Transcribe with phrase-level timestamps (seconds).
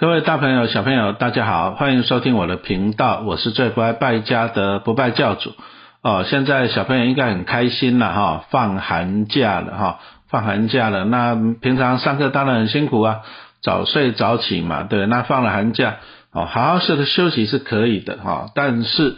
[0.00, 5.54] 各位大朋友、小朋友，大家好，欢迎收听我的频道，我是最不爱败家的不败教主。
[6.02, 9.98] 哦，现在小朋友应该很开心了哈，放寒假了哈，
[10.28, 11.04] 放寒假了。
[11.04, 13.22] 那平常上课当然很辛苦啊，
[13.60, 15.04] 早睡早起嘛，对。
[15.06, 15.96] 那放了寒假，
[16.32, 19.16] 哦，好好的休息是可以的哈，但是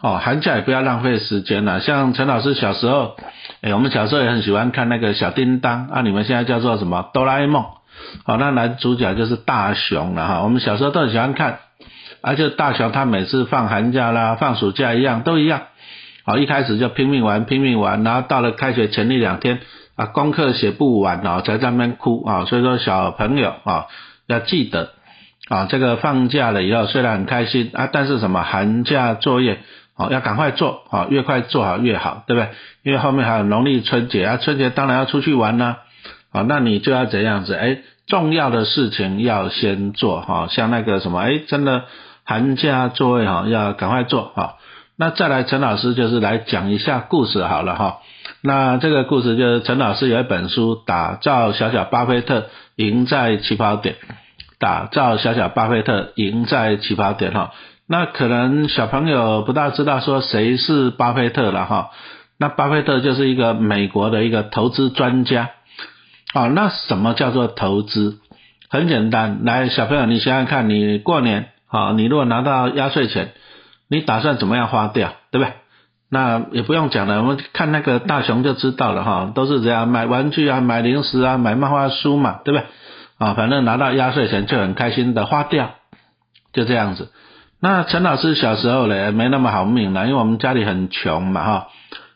[0.00, 1.80] 哦，寒假也不要浪费时间了。
[1.80, 3.16] 像陈老师小时候，
[3.60, 7.10] 哎，我们小时候也很喜欢看那个小叮当啊，你们现在叫做什么？
[7.12, 7.64] 哆啦 A 梦。
[8.24, 10.42] 好，那男主角就是大雄了哈。
[10.42, 11.58] 我们小时候都很喜欢看，
[12.20, 15.62] 而且大雄他每次放寒假啦、放暑假一样，都一样。
[16.24, 19.60] 好，一开始就拼命玩，拼命玩，然后到了开学前一两天
[19.96, 22.44] 啊，功课写不完哦，才在那边哭啊。
[22.44, 23.86] 所以说小朋友啊，
[24.26, 24.90] 要记得
[25.48, 29.58] 啊，这个放假了以后虽然很开心啊，但是什么寒假作业
[29.96, 32.50] 哦，要赶快做啊，越快做好越好，对不对？
[32.84, 35.76] 因为后面还有农历春节啊，春节当然要出去玩呢。
[36.32, 37.54] 啊那你就要怎样子？
[37.54, 41.84] 哎，重要的事情要先做哈，像那个什么，哎，真的
[42.24, 44.56] 寒假作业哈，要赶快做哈。
[44.96, 47.98] 那再来，陈老师就是来讲一下故事好了哈。
[48.42, 52.46] 那这个故事就是陈老师有一本书，打造小小巴菲特，
[52.76, 53.96] 赢在起跑点。
[54.58, 57.52] 打造小小巴菲特，赢在起跑点哈。
[57.88, 61.90] 那可能小朋友不大知道说谁是巴菲特了哈。
[62.38, 65.50] 那巴菲特就是一个美国的一个投资专家。
[66.34, 68.18] 哦，那什么叫做投资？
[68.70, 73.32] 很简单，来，小朋友，你想想看，你过年，好，你如果拿到压岁钱，
[73.88, 75.52] 你打算怎么样花掉，对不对？
[76.08, 82.66] 那也不用讲了，我们看那个大熊就知道了哈，都是这样，买玩具啊，买零食啊，买漫画书嘛，对不对？
[83.18, 85.74] 啊，反正拿到压岁钱就很开心的花掉，
[86.54, 87.10] 就这样子。
[87.60, 91.68] 那陈老师小时候呢，没那么好命了，因为我们家里很穷嘛，哈。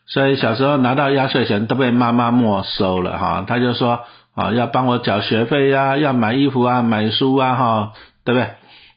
[0.09, 8.51] 所以小时候拿到压岁钱都被妈妈没收了哈，他就说啊要帮我缴学费呀，要买衣服啊，买书啊哈，对不对？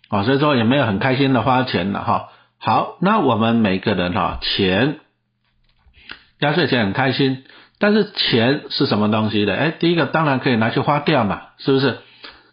[0.09, 2.29] 啊，所以说也没有很开心的花钱了哈。
[2.59, 5.01] 好，那我们每个人哈，钱
[6.39, 7.43] 压岁钱很开心，
[7.81, 9.57] 但是钱是什么东西的？
[9.57, 11.99] 哎，第一个当然可以拿去花掉嘛，是不是？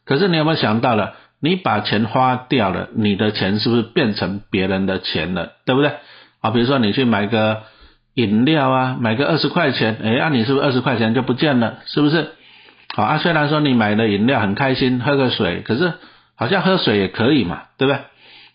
[0.04, 5.52] 可是你有没有想到了，你把钱花掉了，你的钱是不是变成别人的钱了？
[5.64, 5.92] 对不对？
[6.42, 7.62] 啊，比如说你去买个。
[8.18, 11.76] 饮料啊，买个二十块钱，哎，那你是不是二十块钱就不见了？
[11.86, 12.32] 是不是？
[12.96, 15.94] 好啊，虽然说你买的饮料很开心，喝个水，可是
[16.36, 18.00] 好像喝水也可以嘛，对不对？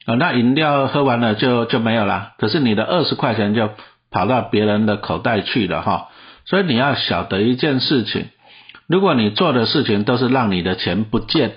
[0.06, 3.70] 啊，那饮料喝完了就就没有了，可是你的二十块钱就
[4.10, 6.08] 跑到别人的口袋去了哈。
[6.44, 8.26] 所以你要晓得一件事情，
[8.88, 11.52] 如果你做的事情都是让你的钱不见，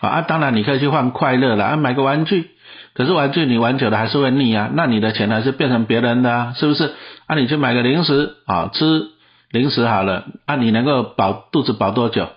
[0.00, 2.50] 啊，当然你可以去换快乐了，啊，买个玩具。
[2.96, 6.94] 可是玩具你玩久了还是会腻啊，那你的钱还是变成别人的啊，是不是？
[7.26, 9.08] 啊，你去买个零食啊，吃
[9.50, 12.28] 零食好了，啊，你能够饱肚子饱多久？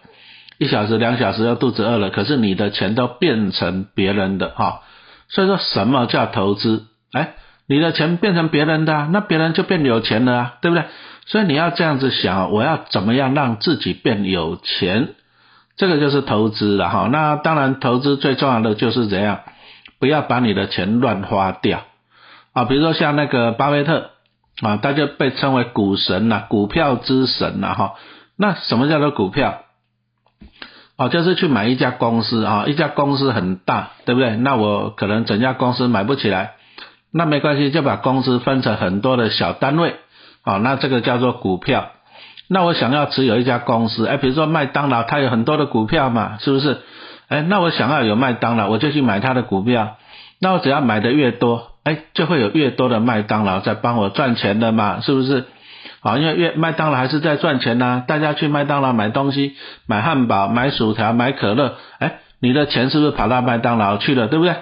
[0.57, 4.81] 一小时、两小时要肚子饿了，可是你的钱都变成别人的哈。
[5.29, 6.83] 所以说什么叫投资？
[7.13, 7.35] 哎，
[7.67, 10.83] 你的钱变成别人的，那别人就变有钱了啊，对不对？
[11.25, 15.09] 所以你要这样子想，我要怎么样让自己变有钱？
[15.77, 17.07] 这个就是投资了哈。
[17.09, 19.39] 那当然，投资最重要的就是怎样？
[19.99, 21.81] 不要把你的钱乱花掉
[22.53, 22.63] 啊！
[22.65, 24.11] 比如说像那个巴菲特
[24.61, 27.95] 啊，他就被称为股神呐，股票之神呐哈。
[28.37, 29.63] 那什么叫做股票？
[30.97, 34.35] 哦，就是去买一家公司啊，一家公司很大，对不对？
[34.37, 36.55] 那我可能整家公司买不起来，
[37.13, 39.95] 那没关系，就把公司分成很多的小单位
[40.43, 41.91] 啊，那这个叫做股票。
[42.49, 46.81] 那我想要持有一家公司，哎，比如说麦当劳，它有很多的股票嘛，是不是？
[47.29, 49.97] 哎，那我想要有麦当劳，我就去买他的股票。
[50.41, 55.45] 那我只要买的越多，哎，就会有越多的麦当劳在帮我赚钱的嘛，是不是？
[56.01, 58.03] 好，因为越麦当劳还是在赚钱呐。
[58.07, 64.55] 大家去麦当劳买东西，买汉堡、买薯条、买可乐，哎，你的钱是不是跑到麦当劳去了，对不对？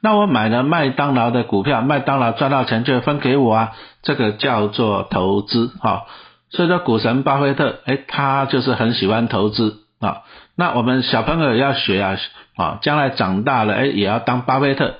[0.00, 3.72] 那我买了麦当劳的股票，麦当劳赚到钱就分给我啊，
[4.02, 6.04] 这个叫做投资哈。
[6.50, 9.78] 所以说，股神巴菲特，哎，他就是很喜欢投资。
[9.98, 10.18] 啊，
[10.56, 12.16] 那我们小朋友要学啊，
[12.56, 14.94] 啊，将来长大了，哎，也要当巴菲特。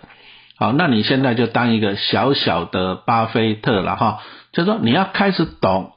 [0.58, 4.20] 好，那你现在就当一个小小的巴菲特了哈，
[4.52, 5.92] 就说你要开始懂，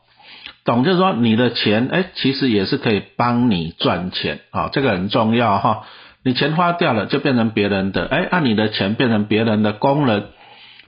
[0.66, 5.84] 懂就是说你的钱，哎，其实也是可以帮你赚钱啊，这个很重要哈。
[6.24, 10.26] 你钱花掉了就变成别人的，哎，按你的钱变成别人的工人，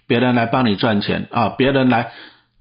[0.07, 2.11] 别人来帮你赚钱啊，别人来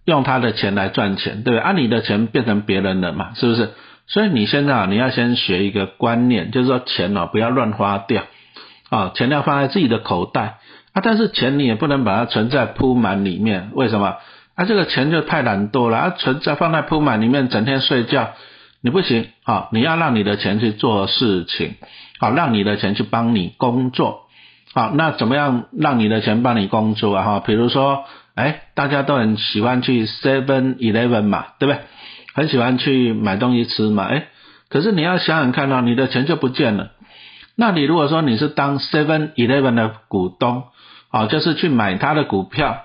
[0.04, 1.58] 用他的钱来赚钱，对不对？
[1.58, 3.70] 按你的钱变成别人的嘛，是不是？
[4.12, 8.24] 所以你现在啊，你要先学一个观念，就是说钱啊不要乱花掉
[8.90, 10.58] 啊，钱要放在自己的口袋
[10.92, 11.00] 啊。
[11.02, 14.16] 但是钱你也不能把它存在铺满里面，为什么？
[14.56, 18.32] 啊，这个钱就太懒惰了啊，存在放在铺满里面，整天睡觉，
[18.82, 21.76] 你不行啊，你要让你的钱去做事情，
[22.18, 24.22] 好，让你的钱去帮你工作，
[24.74, 27.24] 好，那怎么样让你的钱帮你工作啊？
[27.24, 28.04] 哈，比如说，
[28.34, 31.80] 哎，大家都很喜欢去 Seven Eleven 嘛，对不对？
[32.40, 34.28] 很喜欢去买东西吃嘛，哎，
[34.70, 36.92] 可是你要想想看哦，你的钱就不见了。
[37.54, 40.64] 那你如果说你是当 Seven Eleven 的股东，
[41.10, 42.84] 哦，就是去买他的股票，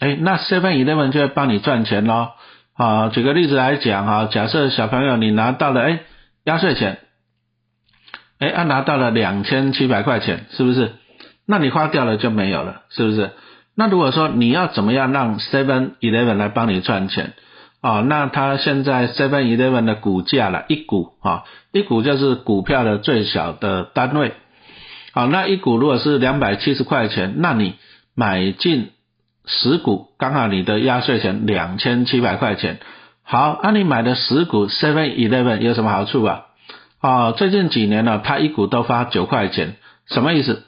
[0.00, 2.30] 哎，那 Seven Eleven 就会帮你赚钱喽。
[2.78, 6.00] 啊，举个例子来讲哈，假设小朋友你拿到了哎
[6.44, 6.96] 压岁钱，
[8.38, 10.92] 哎，他拿到了两千七百块钱，是不是？
[11.46, 13.32] 那你花掉了就没有了，是不是？
[13.76, 17.34] 那如果说你要怎么样让 Seven Eleven 来帮你赚钱？
[17.80, 24.32] 哦，那他现在 Seven Eleven 的股价了，一股啊，一股就是股票的最小的单位。
[25.12, 27.76] 好，那一股如果是两百七十块钱，那你
[28.16, 28.90] 买进
[29.46, 32.78] 十股，刚好你的压岁钱两千七百块钱。
[33.22, 36.46] 好，那你买的十股 Seven Eleven 有什么好处啊？
[37.00, 39.76] 哦，最近几年呢，它一股都发九块钱，
[40.08, 40.64] 什么意思？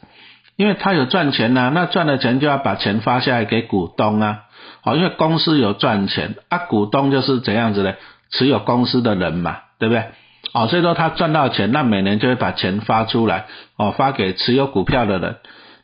[0.55, 4.43] 因为它有赚钱呐，那赚了钱就要把钱发下来给股东啊。
[4.83, 7.95] 好，因为公司有赚钱啊，股东就是怎样子呢？
[8.31, 10.05] 持有公司的人嘛，对不对？
[10.53, 13.47] 哦，所以说他赚到钱，那每年就会把钱发出来，
[13.77, 15.37] 哦，发给持有股票的人。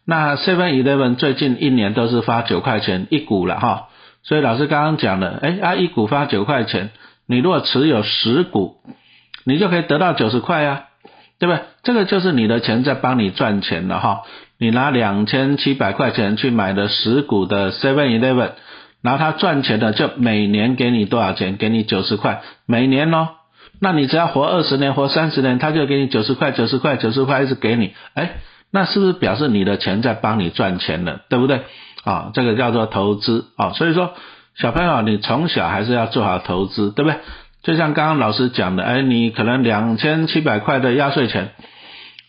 [0.06, 3.88] 那 Seven Eleven 最近一年都是发九块钱一股了哈，
[4.22, 6.90] 所以老师刚刚讲了，哎啊，一股发九块钱，
[7.26, 8.76] 你如果持有十股，
[9.44, 10.84] 你就可以得到九十块啊，
[11.38, 11.62] 对不对？
[11.82, 14.22] 这个就是你的钱在帮你赚钱了哈。
[14.58, 18.52] 你拿两千七百块钱去买了十股的 Seven Eleven。
[19.02, 21.56] 然后他赚钱的就每年给你多少钱？
[21.56, 23.28] 给你九十块，每年哦。
[23.80, 27.94] 那你只要活二十年、活三十年，他就给你九十块、九十块、九十块一直给你。
[28.14, 28.38] 哎，
[28.72, 31.20] 那是不是表示你的钱在帮你赚钱了？
[31.28, 31.60] 对不对？
[32.04, 33.70] 啊，这个叫做投资啊。
[33.70, 34.14] 所以说，
[34.56, 37.20] 小朋友，你从小还是要做好投资，对不对？
[37.62, 41.50] 就像刚刚老师讲的，哎，你可能两千七百块的压岁钱，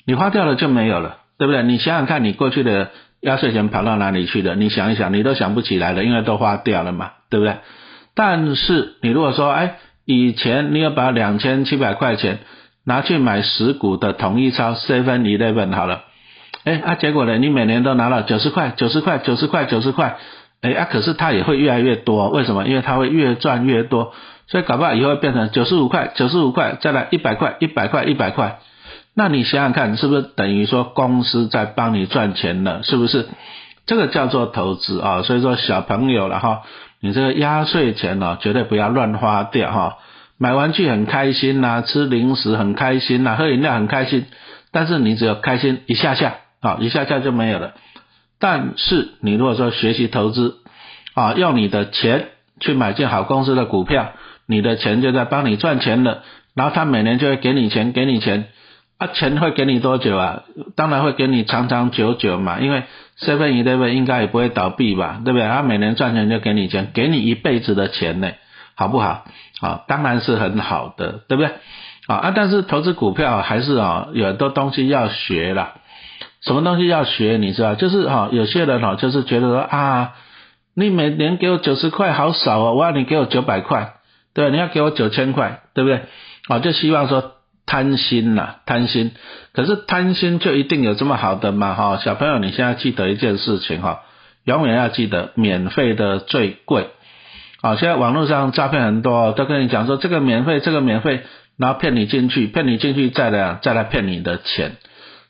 [0.06, 1.64] 你花掉了就没有了，对不对？
[1.64, 2.92] 你想想看你过去的。
[3.22, 4.56] 压岁钱跑到哪里去了？
[4.56, 7.56] 你想一想，你都想不起来了，因为都花掉了嘛，对不对？
[8.16, 12.40] 但是你如果说，哎，以前你要把两千七百块钱
[12.86, 16.04] 拿去买十股的统一超 Seven Eleven 好了，
[16.64, 20.18] 哎啊，结果呢，你每年都拿了九十块、九十块、九十块、九十块，
[20.62, 22.66] 哎啊，可是它也会越来越多，为什么？
[22.66, 24.14] 因为它会越赚越多，
[24.48, 28.60] 所以搞不好以后变成九十五块、九十五块，再来一百块、一百块、一百块。
[29.20, 32.84] 那你想想看，是不是等于说公司在帮你赚钱了？
[32.84, 33.28] 是不是？
[33.88, 35.24] 这个叫做投资啊。
[35.24, 36.62] 所以说小朋友了哈，
[37.02, 39.98] 你这个压岁钱呢，绝对不要乱花掉哈。
[40.38, 44.28] 买玩具很开心呐，吃零食很开心呐，喝饮料很开心，
[44.72, 47.74] 但是你只有开心一下下啊，一下下就没有了。
[48.40, 50.58] 但是你如果说学习投资
[51.16, 52.28] 啊，用你的钱
[52.60, 54.12] 去买进好公司的股票，
[54.46, 56.22] 你的钱就在帮你赚钱了，
[56.54, 58.50] 然后他每年就会给你钱，给你钱。
[58.98, 60.42] 啊，钱会给你多久啊？
[60.76, 62.84] 当然会给你长长久久嘛，因为
[63.20, 65.48] Seven Eleven 应该也不会倒闭吧，对不对？
[65.48, 68.32] 他每年赚钱就给你钱，给你一辈子的钱呢，
[68.76, 69.26] 好不好？
[69.62, 71.52] 啊，当然是很好的，对不对？
[72.08, 75.76] 啊啊，但是投资股票还是啊，有很多东西要学啦。
[76.42, 77.38] 什么东西要学？
[77.38, 77.76] 你知道？
[77.76, 80.14] 就是哈，有些人哈，就是觉得说啊，
[80.74, 83.94] 你每年给我九十块好少哦，我要你给我九百块，
[84.34, 86.02] 对你要给我九千块，对不对？
[86.48, 87.37] 啊，就希望说。
[87.68, 89.12] 贪心呐，贪心，
[89.54, 91.76] 可是贪心就一定有这么好的吗？
[91.76, 94.02] 哈，小朋友，你现在记得一件事情哈，
[94.46, 96.88] 永远要记得免费的最贵。
[97.62, 101.22] 好，现在网络上诈骗很多，都跟你讲说这个免费，这个免费，
[101.58, 104.78] 然后骗你进去，骗你进去再来再来骗你的钱。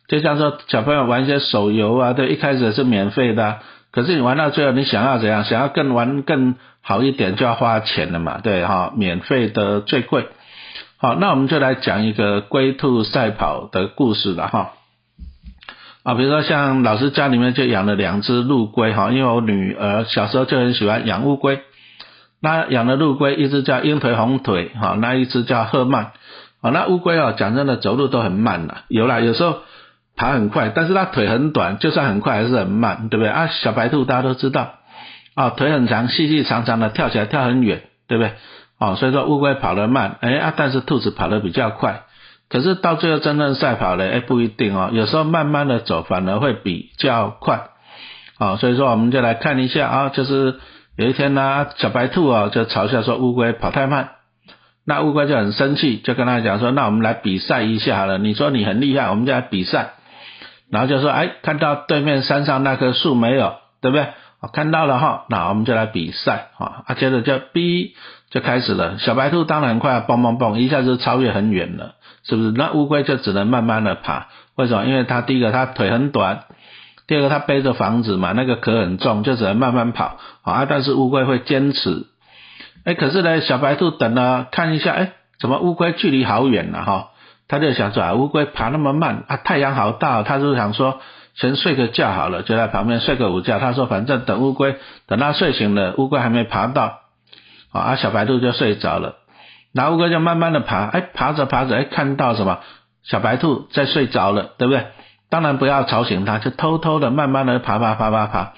[0.07, 3.57] 就像说小朋友玩一些手游啊，对，一开始是免费的，
[3.91, 5.43] 可是你玩到最后，你想要怎样？
[5.43, 10.27] 想要更玩更好一点，就要花钱了嘛，对哈，免费的最贵。
[10.99, 14.71] 好，那我们就来讲一个龟兔赛跑的故事了哈。
[16.01, 21.61] 啊，比如说像老师家里面就养了两只陆龟哈，因为我女儿小时候就很喜欢养乌龟。
[22.41, 26.13] 那养的陆龟，一只叫鹰腿红腿哈，那一只叫赫曼。
[26.61, 29.59] 啊，那乌龟哦，讲真的，走路都很慢了，有啦，有时候
[30.15, 33.47] 爬很快，但是它腿很短，就算很快还是很慢，对不对啊？
[33.47, 34.73] 小白兔大家都知道，
[35.35, 38.33] 啊，腿很长，细细长长的，跳起来跳很远，对不对？
[38.79, 42.03] 哦，所以说乌龟跑得慢，哎啊，但是兔子跑得比较快。
[42.49, 47.69] 可是到最后真正赛跑呢，哎，不一定哦，有时候慢慢的走反而会比较快。
[48.39, 50.59] 哦，所以说我们就来看一下啊，就是
[50.95, 54.11] 有一天呢，小白兔啊就嘲笑说乌龟跑太慢，
[54.85, 59.93] 那乌龟就很生气，就跟他讲说，那我们来比赛一下好了，你说你很厉害，我们就来比赛。
[60.69, 64.07] 然后就说，哎，看到对面山上那棵树没有，对不对？
[64.53, 67.95] 看到了哈，那我们就来比赛啊，啊，接着就 B
[68.29, 68.97] 就开始了。
[68.99, 72.51] 小白兔当然快要蹦蹦蹦，一下子超越很远了，是不是？
[72.51, 74.27] 那乌龟就只能慢慢的爬。
[74.55, 74.85] 为什么？
[74.85, 76.43] 因为它第一个它腿很短，
[77.07, 80.65] 第二个它背着房子嘛，那个壳很重，就只能慢慢跑啊。
[80.65, 82.05] 但是乌龟会坚持。
[82.83, 87.09] 哎，可是呢，小白兔等了看一下，哎，怎么乌龟距离好远了哈？
[87.49, 90.99] 他就想说啊，乌龟爬那么慢啊，太阳好大，他就想说
[91.35, 93.59] 先睡个觉好了，就在旁边睡个午觉。
[93.59, 94.75] 他说反正等乌龟
[95.07, 96.99] 等它睡醒了，乌龟还没爬到，
[97.71, 99.15] 啊，小白兔就睡着了，
[99.73, 102.59] 那乌龟就慢慢的爬，哎，爬着爬着，哎，看到什么？
[103.03, 104.87] 小白兔在睡着了，对不对？
[105.29, 108.53] 当然不要吵醒它，就偷偷的慢慢的爬爬爬爬爬。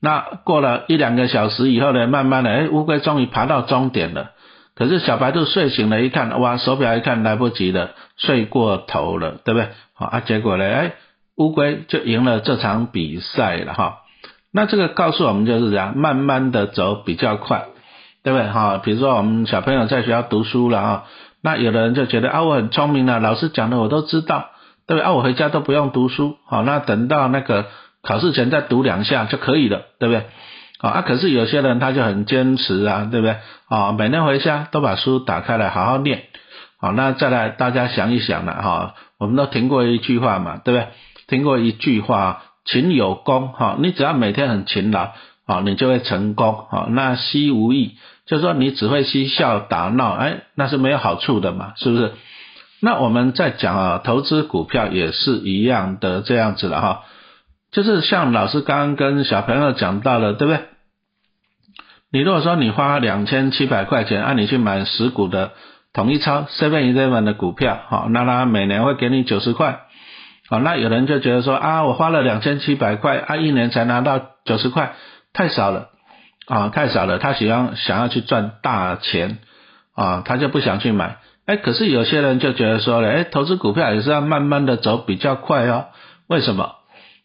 [0.00, 4.32] 那过了一两个小时以后呢，慢慢的，哎，乌龟终于爬到终点了。
[4.74, 9.68] 可是小白兔睡醒了，一看，哇，手表一看，来不及了，睡过头了，对不对？
[9.94, 10.92] 啊，结果呢，哎，
[11.36, 13.98] 乌龟就赢了这场比赛了哈。
[14.52, 17.66] 那这个告诉我们就是这样，慢慢的走比较快，
[18.24, 18.48] 对不对？
[18.48, 21.04] 哈，比如说我们小朋友在学校读书了哈，
[21.42, 24.46] 那有的人就觉得啊，我很聪明了，老师讲的我都知道，
[24.88, 25.02] 对不对？
[25.02, 27.66] 啊，我回家都不用读书，好，那等到那个
[28.02, 30.24] 考试前再读两下就可以了，对不对？
[30.80, 33.36] 啊，可是有些人他就很坚持啊，对不对？
[33.68, 36.24] 啊，每天回家都把书打开来好好念。
[36.80, 40.88] 好，那再来大家想一想了哈，我们都听过一句话嘛，对不对？
[41.26, 45.12] 听过一句话，勤有功哈，你只要每天很勤劳，
[45.46, 46.66] 啊，你就会成功。
[46.70, 52.12] 啊，那惜无益，就是说你只会嬉笑打闹，哎，那是没有好处的嘛，是不是？
[52.80, 57.02] 那我们在讲啊，投资股票也是一样的这样子了哈，
[57.72, 60.64] 就是像老师刚刚跟小朋友讲到了，对不对？
[62.12, 65.52] 你如果说你花两千七百块钱，按你去买十股的
[65.92, 69.80] 统一超 Seven Eleven 的股票，好，那他每年会给你九十块，
[70.48, 74.94] 好，那有人就觉得说啊，我花了两千七百块，啊，一年才拿到九十块，
[75.32, 75.88] 太少了，
[76.46, 79.38] 啊，太少了，他喜欢想要去赚大钱，
[79.94, 85.86] 啊，他就不想去买，哎，可是有些人就觉得说了，哎，投资股票也是要慢慢的走比较快哦，
[86.28, 86.74] 为什么？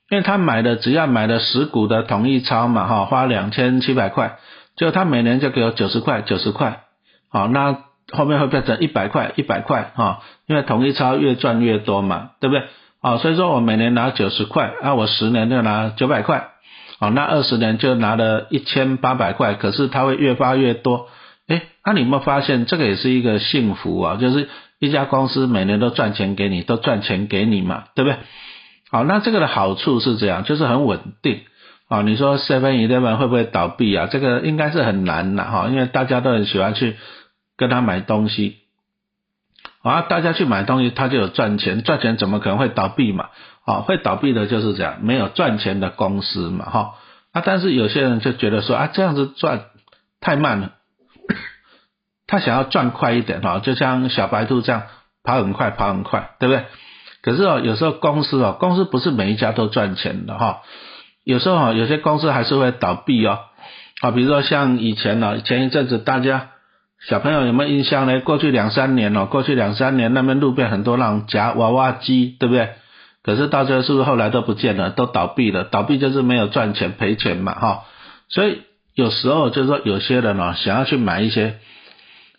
[0.09, 4.37] 因为他买的只要买了十股的统一超嘛，哈，花两千七百块。
[4.75, 6.83] 就他每年就给我九十块，九十块，
[7.29, 7.79] 好，那
[8.13, 12.63] 后面会变成一百块，一百块，哈，因为统一超越赚越多嘛，对不对？
[13.01, 16.51] 啊，所以说我每年拿九十块，啊，我十年就拿九百块，
[16.99, 21.07] 啊，那二十年就拿了一千八百块，可是它会越发越多，
[21.47, 24.17] 哎，那你有没有发现这个也是一个幸福啊？
[24.17, 28.17] 就是一家公司每年都赚钱给你，都赚钱给你嘛，对不对？
[28.91, 31.41] 好，那这个的好处是这样，就是很稳定。
[31.87, 34.07] 啊，你说 Seven Eleven 会不会倒闭啊？
[34.11, 36.97] 这个应该是很难的哈，因为大家都很喜欢去
[37.57, 38.57] 跟他买东西，
[39.81, 43.29] 啊，大家去买东西他就有赚钱，赚钱怎么可能会倒闭嘛？
[43.65, 46.93] 啊，会倒闭的就是这样，没有赚钱的公司嘛，哈，
[47.31, 49.65] 啊，但是有些人就觉得说啊，这样子赚
[50.19, 50.71] 太慢了，
[52.27, 54.83] 他想要赚快一点哈，就像小白兔这样
[55.23, 56.65] 跑很快，跑很快，对不对？
[57.21, 60.61] 可是哦，有时候公司哦，公司不是每一家都赚钱的哈。
[61.25, 63.39] 有时候哦，有些公司还是会倒闭哦。
[64.01, 66.51] 啊，比如说像以前呢，前一阵子大家
[67.07, 68.19] 小朋友有没有印象呢？
[68.19, 72.69] 过去两三年哦，过去两三年那边路边很多那种夹娃娃机，对不对？
[73.23, 75.63] 可是到最后是不是后来都不见了，都倒闭了？
[75.63, 77.83] 倒闭就是没有赚钱赔钱嘛，哈。
[78.27, 78.61] 所以
[78.95, 81.57] 有时候就是说有些人哦，想要去买一些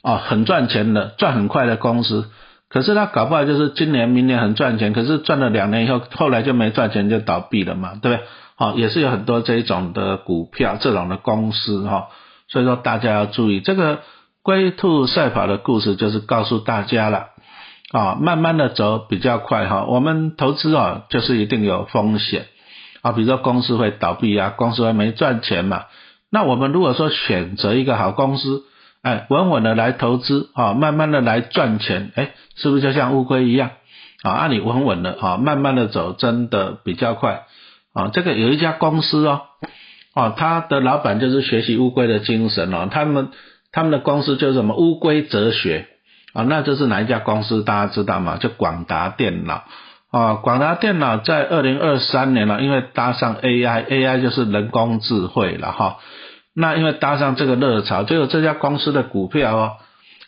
[0.03, 2.31] 哦很赚钱的、赚很快的公司，
[2.69, 8.27] 可是他搞不好就是今年、明年很赚钱，可是赚了两年以后，后来就没赚钱就倒闭了嘛，对不对？
[8.57, 12.09] 好，也是有很多这一种的股票，这种的公司哈，
[12.49, 14.01] 所以说大家要注意这个
[14.43, 17.29] 龟兔赛跑的故事，就是告诉大家了
[17.93, 19.85] 啊，慢慢的走比较快哈。
[19.85, 22.47] 我们投资啊，就是一定有风险
[23.03, 25.85] 啊，比如说公司会倒闭啊，公司会没赚钱嘛。
[26.31, 28.63] 那我们如果说选择一个好公司，
[29.03, 33.71] 哎，稳稳的来投资啊，慢慢的来赚钱，哎，是不是就像乌龟一样
[34.23, 34.33] 啊？
[34.33, 37.43] 按你稳稳的啊，慢慢的走，真的比较快。
[37.93, 39.43] 啊，这个有一家公司哦，
[40.15, 43.31] 哦，他的老板就是学习乌龟的精神哦，他们
[43.73, 45.87] 他们的公司叫什么乌龟哲学
[46.33, 47.63] 啊，那这是哪一家公司？
[47.63, 48.37] 大家知道吗？
[48.39, 49.65] 叫广达电脑
[50.11, 55.99] 啊，广达电脑在二零二三年了，因为搭上 AI，AI 就是人工智慧了哈，
[56.55, 59.73] 那因为搭上这个热潮，就有这家公司的股票哦，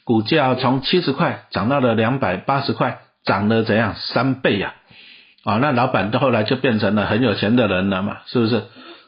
[0.05, 4.75] 股价从七十块涨到了两百八十块，涨了怎样三倍呀？
[5.45, 8.63] 啊，那老板到后来就变成了很有钱的人了嘛，是不是？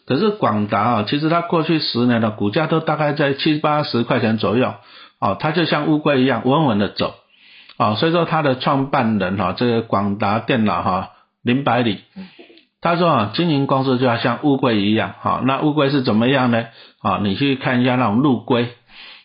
[0.06, 4.74] 可是广达啊，其实它过去十年的股价都大概在七八十块钱左右，
[5.18, 7.14] 哦，它就像乌龟一样稳稳的走，
[7.78, 11.10] 啊，所以说它的创办人哈，这个广达电脑哈
[11.42, 12.00] 林百里，
[12.82, 16.66] 他说啊，经营公司就要像乌龟一样，好，那乌龟是怎么样呢？
[17.00, 18.68] 啊，你去看一下那种陆龟，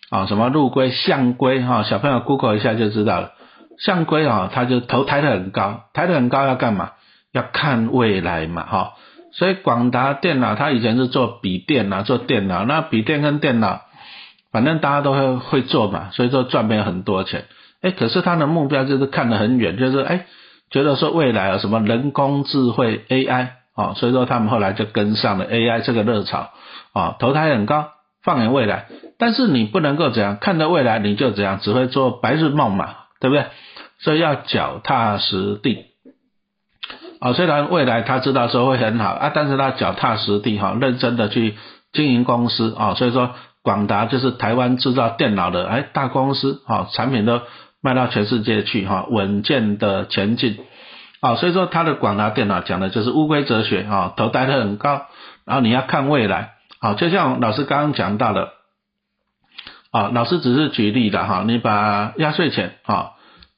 [0.09, 3.31] 啊，什么陆龟、象龟哈，小朋友 Google 一下就知道了。
[3.79, 6.91] 象龟啊，它就头抬得很高，抬得很高要干嘛？
[7.33, 8.93] 要看未来嘛哈。
[9.31, 13.81] 所以广达电脑它以前是做笔电啊，做电脑，那笔电跟电脑，
[14.51, 17.45] 反正大家都会会做嘛，所以说赚不了很多钱。
[17.81, 20.25] 哎，可是他的目标就是看得很远，就是哎，
[20.71, 26.49] 觉得说未来有什么人工智慧 AI 啊，所以说他们后来就跟上了 AI 这个热潮
[26.93, 27.89] 啊，投胎很高，
[28.23, 28.87] 放眼未来。
[29.17, 33.45] 但是你不能够怎样看着未来你就怎样，只会做白日梦嘛，对不对？
[33.99, 35.88] 所以要脚踏实地。
[37.19, 41.57] 啊，虽然未来他知道说会很好啊，但是他脚踏实地哈，认真的去
[41.91, 47.41] 经营公司啊，所以说广达就是台湾制造电脑的哎大公司啊，产品都
[47.81, 50.59] 卖到全世界去哈，稳健的前进
[51.19, 55.01] 啊，所以说他的广达电脑讲的就是乌龟哲学啊，头抬得很高，
[55.45, 58.47] 然后你要看未来啊，就像老师刚刚讲到的
[59.91, 63.09] 啊，老师只是举例的哈，你把压岁钱啊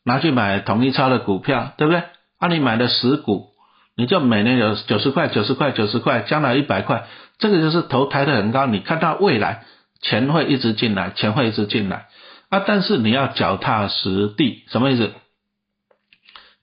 [0.04, 2.02] 拿去买统一超的股票，对不对？
[2.40, 3.51] 啊，你买的十股。
[3.98, 7.06] 你就每年有九十块、九十块、九十块，将来一百块，
[7.40, 8.66] 这个就是头抬得很高。
[8.66, 9.64] 你看到未来
[10.02, 12.08] 钱会一直进来，钱会一直进来
[12.50, 12.64] 啊！
[12.66, 15.12] 但是你要脚踏实地，什么意思？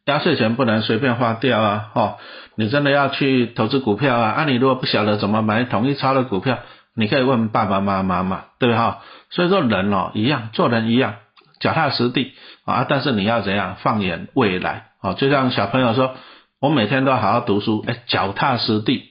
[0.06, 1.90] 压岁钱不能随便花掉啊！
[1.94, 2.16] 哦，
[2.56, 4.30] 你真的要去投资股票啊？
[4.30, 6.58] 啊，你如果不晓得怎么买统一超的股票，
[6.96, 9.02] 你可以问爸爸妈妈嘛，对不对哈？
[9.30, 11.16] 所以说人哦一样，做人一样，
[11.60, 12.32] 脚踏实地
[12.64, 12.86] 啊！
[12.88, 15.12] 但是你要怎样放眼未来啊？
[15.12, 16.14] 就像小朋友说。
[16.60, 19.10] 我每天都要好好读书，哎，脚踏实地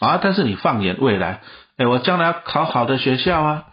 [0.00, 0.18] 啊！
[0.22, 1.40] 但是你放眼未来，
[1.76, 3.64] 哎，我将来要考好的学校啊，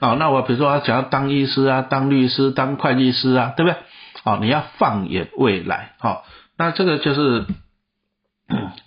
[0.00, 3.78] 哦，那我比如说我想要当医师啊，当律师，当会计师啊，对不对？
[4.24, 6.24] 哦，你要放眼未来，好，
[6.56, 7.46] 那这个就是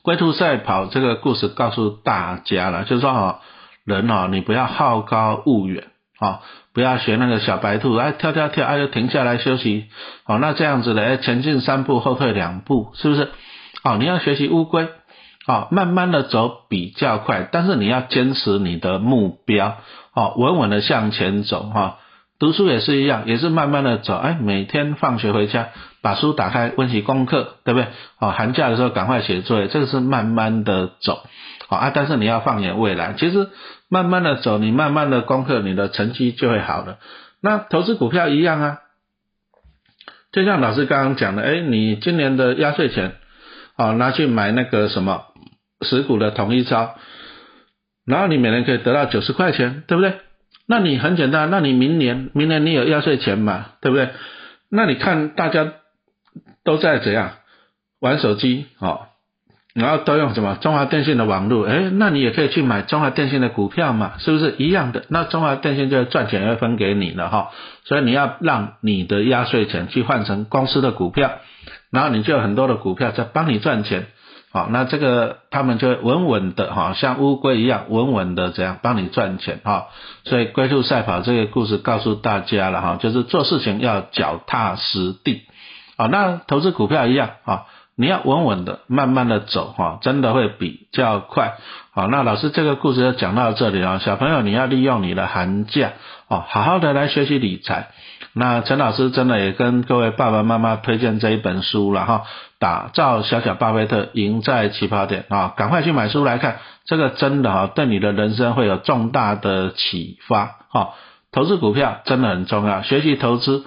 [0.02, 3.40] 龟兔赛跑这个故事告诉大家了，就是说哦，
[3.84, 5.88] 人哦，你不要好高骛远。
[6.18, 6.40] 啊，
[6.76, 9.86] 不要学那个小白兔，哎，跳跳跳，哎，又停下来休息，
[10.28, 13.30] 哦，那这样子的，哎，前进三步，后退两步，是不是？
[13.84, 14.90] 哦，你要学习乌龟，
[15.48, 19.78] 哦，慢慢的走比较快，但是你要坚持你的目标，
[20.14, 22.00] 哦，稳稳的向前走，哈，
[22.40, 25.70] 读书也是一样，也是慢慢的走，哎，每天放学回家，
[26.02, 27.88] 把书打开，温习功课，对不对？
[28.20, 31.24] 哦，寒假的时候赶快写作业，这个是慢慢的走。
[31.68, 33.50] 好啊，但是你要放眼未来，其实
[33.90, 37.00] 慢慢的走，你慢慢的攻克，你的成绩就会好了。
[37.42, 38.80] 那投资股票一样啊，
[40.32, 43.14] 就像老师刚刚讲的，哎，你今年的压岁钱，
[43.78, 45.26] 哦，拿去买那个什么
[45.82, 46.96] 十股的统一招，
[48.06, 50.20] 然后你每年可以得到九十块钱，对不对？
[50.68, 54.10] 那你很简单，那你明年，明年你有压岁钱嘛，对不对？
[54.70, 55.74] 那你看大家
[56.64, 57.38] 都在怎样
[58.00, 59.08] 玩手机，哦。
[59.76, 61.68] 然后都用什么中华电信的网络？
[61.68, 65.04] 哎，那你也可以去买中华电信的股票嘛，是不是一样的？
[65.10, 67.50] 那中华电信就赚钱会分给你了哈。
[67.84, 71.30] 所以你要让你的压岁钱去换成公司的股票，
[71.92, 74.08] 然后你就有很多的股票在帮你赚钱。
[74.54, 79.88] 好，那这个他们就稳稳的哈，像乌龟一样稳稳的这样帮你赚钱哈。
[80.24, 85.42] 所以龟兔赛跑这个故事告诉大家了哈，就是做事情要脚踏实地。
[85.98, 87.64] 好，那投资股票一样啊。
[87.98, 91.54] 你要稳稳的、慢慢的走哈，真的会比较快。
[91.94, 95.94] 好，那老师这个故事就讲到这里啊，小朋友你要利用你的寒假
[96.28, 97.88] 哦，好好的来学习理财。
[98.34, 102.24] 那陈老师真的也跟各位爸爸妈妈推荐这一本书了哈，
[102.60, 110.90] 打造小小巴菲特，赢在起跑点啊，赶快去买书来看，这个真的哈，对你的人生会有重大的启发哈。
[111.32, 113.64] 投资股票真的很重要，学习投资，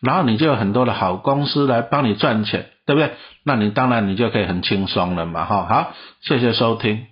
[0.00, 2.66] 然后你就有很多的好公司来帮你赚钱。
[2.86, 3.12] 对不对？
[3.44, 5.64] 那你当然你就可以很轻松了嘛，哈。
[5.64, 7.11] 好，谢谢收听。